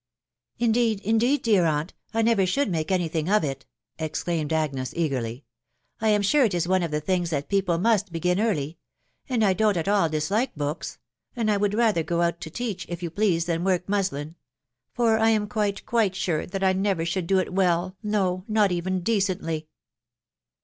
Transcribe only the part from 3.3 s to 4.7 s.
it!".... exclaimed